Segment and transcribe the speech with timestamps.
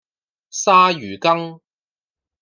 [0.49, 1.61] 鯊魚粳